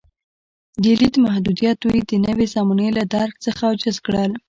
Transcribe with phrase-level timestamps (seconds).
[0.83, 4.31] د لید محدودیت دوی د نوې زمانې له درک څخه عاجز کړل.